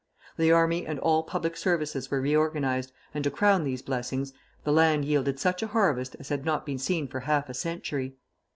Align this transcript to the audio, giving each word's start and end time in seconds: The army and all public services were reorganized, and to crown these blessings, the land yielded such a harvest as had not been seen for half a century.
The 0.35 0.51
army 0.51 0.83
and 0.87 0.97
all 0.97 1.21
public 1.21 1.55
services 1.55 2.09
were 2.09 2.21
reorganized, 2.21 2.91
and 3.13 3.23
to 3.23 3.29
crown 3.29 3.63
these 3.63 3.83
blessings, 3.83 4.33
the 4.63 4.73
land 4.73 5.05
yielded 5.05 5.39
such 5.39 5.61
a 5.61 5.67
harvest 5.67 6.15
as 6.19 6.29
had 6.29 6.43
not 6.43 6.65
been 6.65 6.79
seen 6.79 7.07
for 7.07 7.19
half 7.19 7.49
a 7.49 7.53
century. 7.53 8.15